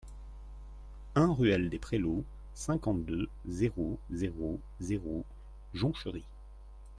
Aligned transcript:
un 1.13 1.27
ruelle 1.31 1.69
des 1.69 1.77
Prélots, 1.77 2.23
cinquante-deux, 2.55 3.29
zéro 3.47 3.99
zéro 4.09 4.59
zéro, 4.79 5.23
Jonchery 5.75 6.25